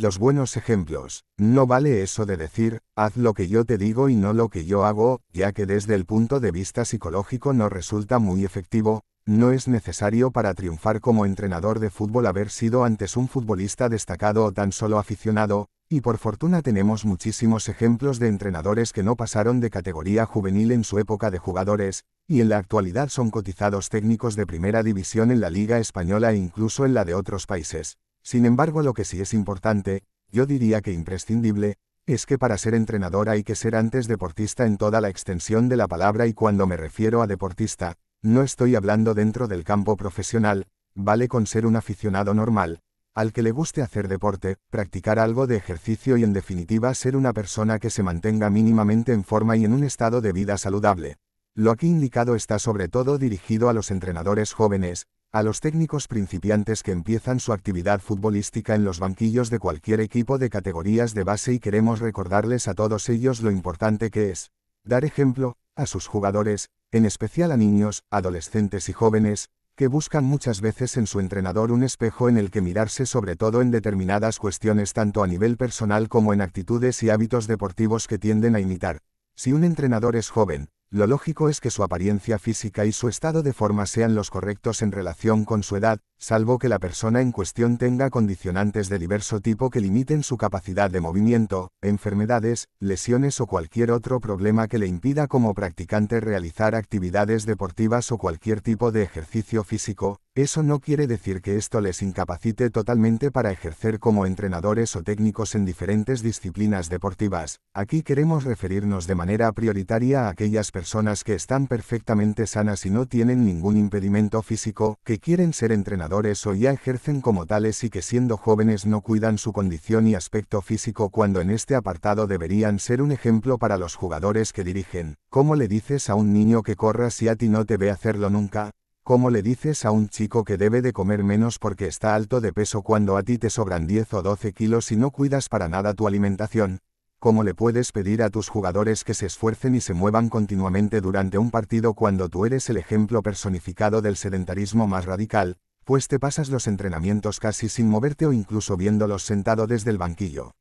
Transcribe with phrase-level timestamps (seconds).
[0.00, 1.24] los buenos ejemplos.
[1.36, 4.64] No vale eso de decir, haz lo que yo te digo y no lo que
[4.64, 9.52] yo hago, ya que desde el punto de vista psicológico no resulta muy efectivo, no
[9.52, 14.52] es necesario para triunfar como entrenador de fútbol haber sido antes un futbolista destacado o
[14.52, 19.68] tan solo aficionado, y por fortuna tenemos muchísimos ejemplos de entrenadores que no pasaron de
[19.68, 24.46] categoría juvenil en su época de jugadores, y en la actualidad son cotizados técnicos de
[24.46, 27.98] primera división en la Liga Española e incluso en la de otros países.
[28.30, 32.74] Sin embargo, lo que sí es importante, yo diría que imprescindible, es que para ser
[32.74, 36.64] entrenador hay que ser antes deportista en toda la extensión de la palabra y cuando
[36.64, 41.74] me refiero a deportista, no estoy hablando dentro del campo profesional, vale con ser un
[41.74, 42.82] aficionado normal,
[43.14, 47.32] al que le guste hacer deporte, practicar algo de ejercicio y en definitiva ser una
[47.32, 51.16] persona que se mantenga mínimamente en forma y en un estado de vida saludable.
[51.56, 56.82] Lo aquí indicado está sobre todo dirigido a los entrenadores jóvenes, a los técnicos principiantes
[56.82, 61.52] que empiezan su actividad futbolística en los banquillos de cualquier equipo de categorías de base
[61.52, 64.50] y queremos recordarles a todos ellos lo importante que es
[64.82, 70.60] dar ejemplo a sus jugadores, en especial a niños, adolescentes y jóvenes, que buscan muchas
[70.60, 74.92] veces en su entrenador un espejo en el que mirarse sobre todo en determinadas cuestiones
[74.94, 78.98] tanto a nivel personal como en actitudes y hábitos deportivos que tienden a imitar.
[79.36, 83.44] Si un entrenador es joven, lo lógico es que su apariencia física y su estado
[83.44, 87.30] de forma sean los correctos en relación con su edad, salvo que la persona en
[87.30, 93.46] cuestión tenga condicionantes de diverso tipo que limiten su capacidad de movimiento, enfermedades, lesiones o
[93.46, 99.04] cualquier otro problema que le impida como practicante realizar actividades deportivas o cualquier tipo de
[99.04, 104.94] ejercicio físico, eso no quiere decir que esto les incapacite totalmente para ejercer como entrenadores
[104.94, 107.58] o técnicos en diferentes disciplinas deportivas.
[107.74, 113.06] Aquí queremos referirnos de manera prioritaria a aquellas personas que están perfectamente sanas y no
[113.06, 118.02] tienen ningún impedimento físico, que quieren ser entrenadores o ya ejercen como tales y que
[118.02, 123.02] siendo jóvenes no cuidan su condición y aspecto físico cuando en este apartado deberían ser
[123.02, 125.16] un ejemplo para los jugadores que dirigen.
[125.28, 128.30] ¿Cómo le dices a un niño que corra si a ti no te ve hacerlo
[128.30, 128.70] nunca?
[129.10, 132.52] ¿Cómo le dices a un chico que debe de comer menos porque está alto de
[132.52, 135.94] peso cuando a ti te sobran 10 o 12 kilos y no cuidas para nada
[135.94, 136.78] tu alimentación?
[137.18, 141.38] ¿Cómo le puedes pedir a tus jugadores que se esfuercen y se muevan continuamente durante
[141.38, 146.48] un partido cuando tú eres el ejemplo personificado del sedentarismo más radical, pues te pasas
[146.48, 150.52] los entrenamientos casi sin moverte o incluso viéndolos sentado desde el banquillo?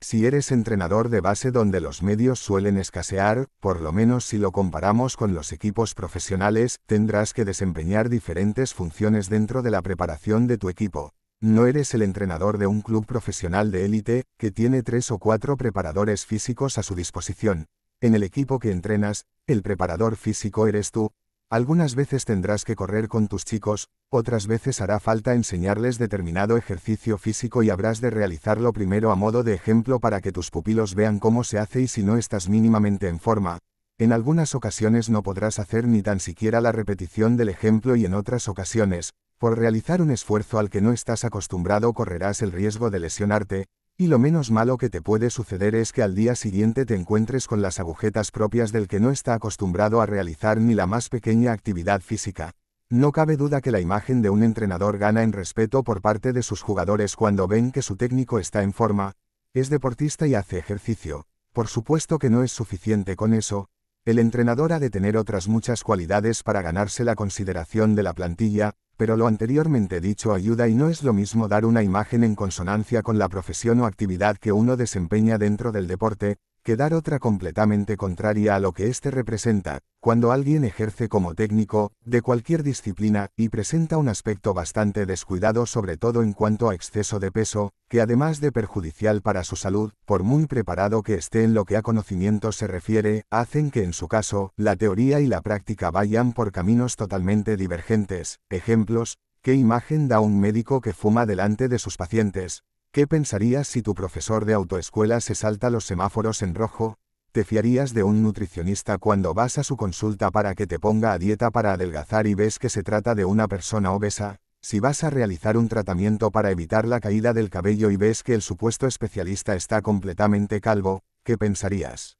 [0.00, 4.52] Si eres entrenador de base donde los medios suelen escasear, por lo menos si lo
[4.52, 10.56] comparamos con los equipos profesionales, tendrás que desempeñar diferentes funciones dentro de la preparación de
[10.56, 11.12] tu equipo.
[11.40, 15.56] No eres el entrenador de un club profesional de élite, que tiene tres o cuatro
[15.56, 17.66] preparadores físicos a su disposición.
[18.00, 21.10] En el equipo que entrenas, el preparador físico eres tú,
[21.50, 27.16] algunas veces tendrás que correr con tus chicos, otras veces hará falta enseñarles determinado ejercicio
[27.16, 31.18] físico y habrás de realizarlo primero a modo de ejemplo para que tus pupilos vean
[31.18, 33.58] cómo se hace y si no estás mínimamente en forma.
[33.96, 38.14] En algunas ocasiones no podrás hacer ni tan siquiera la repetición del ejemplo y en
[38.14, 43.00] otras ocasiones, por realizar un esfuerzo al que no estás acostumbrado correrás el riesgo de
[43.00, 43.66] lesionarte,
[44.00, 47.48] y lo menos malo que te puede suceder es que al día siguiente te encuentres
[47.48, 51.50] con las agujetas propias del que no está acostumbrado a realizar ni la más pequeña
[51.50, 52.52] actividad física.
[52.88, 56.44] No cabe duda que la imagen de un entrenador gana en respeto por parte de
[56.44, 59.14] sus jugadores cuando ven que su técnico está en forma,
[59.52, 61.26] es deportista y hace ejercicio.
[61.52, 63.68] Por supuesto que no es suficiente con eso,
[64.04, 68.74] el entrenador ha de tener otras muchas cualidades para ganarse la consideración de la plantilla,
[68.98, 73.02] pero lo anteriormente dicho ayuda y no es lo mismo dar una imagen en consonancia
[73.02, 77.96] con la profesión o actividad que uno desempeña dentro del deporte, que dar otra completamente
[77.96, 83.48] contraria a lo que éste representa, cuando alguien ejerce como técnico, de cualquier disciplina, y
[83.48, 88.42] presenta un aspecto bastante descuidado sobre todo en cuanto a exceso de peso, que además
[88.42, 92.52] de perjudicial para su salud, por muy preparado que esté en lo que a conocimiento
[92.52, 96.96] se refiere, hacen que en su caso, la teoría y la práctica vayan por caminos
[96.96, 98.40] totalmente divergentes.
[98.50, 102.62] Ejemplos, ¿qué imagen da un médico que fuma delante de sus pacientes?
[102.90, 106.96] ¿Qué pensarías si tu profesor de autoescuela se salta los semáforos en rojo?
[107.32, 111.18] ¿Te fiarías de un nutricionista cuando vas a su consulta para que te ponga a
[111.18, 114.36] dieta para adelgazar y ves que se trata de una persona obesa?
[114.62, 118.34] Si vas a realizar un tratamiento para evitar la caída del cabello y ves que
[118.34, 122.17] el supuesto especialista está completamente calvo, ¿qué pensarías?